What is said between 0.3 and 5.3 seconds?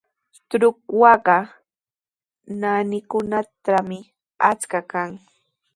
Trutrwaqa naanikunatrawmi achka kan.